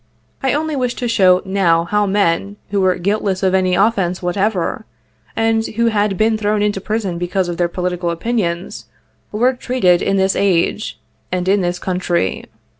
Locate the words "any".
3.53-3.75